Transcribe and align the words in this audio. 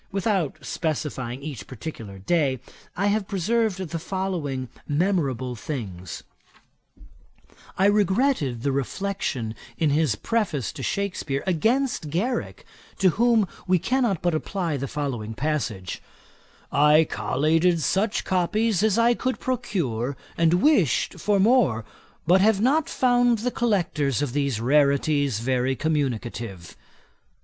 Without 0.11 0.57
specifying 0.65 1.43
each 1.43 1.67
particular 1.67 2.17
day, 2.17 2.59
I 2.97 3.05
have 3.05 3.27
preserved 3.27 3.77
the 3.77 3.99
following 3.99 4.67
memorable 4.87 5.55
things. 5.55 6.23
I 7.77 7.85
regretted 7.85 8.63
the 8.63 8.71
reflection 8.71 9.53
in 9.77 9.91
his 9.91 10.15
Preface 10.15 10.71
to 10.71 10.81
Shakspeare 10.81 11.43
against 11.45 12.09
Garrick, 12.09 12.65
to 12.97 13.09
whom 13.09 13.47
we 13.67 13.77
cannot 13.77 14.23
but 14.23 14.33
apply 14.33 14.75
the 14.75 14.87
following 14.87 15.35
passage: 15.35 16.01
'I 16.71 17.03
collated 17.11 17.79
such 17.79 18.23
copies 18.25 18.81
as 18.81 18.97
I 18.97 19.13
could 19.13 19.39
procure, 19.39 20.17
and 20.35 20.63
wished 20.63 21.19
for 21.19 21.39
more, 21.39 21.85
but 22.25 22.41
have 22.41 22.59
not 22.59 22.89
found 22.89 23.37
the 23.37 23.51
collectors 23.51 24.23
of 24.23 24.33
these 24.33 24.59
rarities 24.59 25.41
very 25.41 25.75
communicative.' 25.75 26.75